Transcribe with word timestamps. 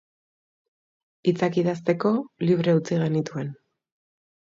Hitzak 1.29 1.59
idazteko, 1.63 2.13
libre 2.47 2.73
utzi 2.79 2.99
genituen. 3.03 3.53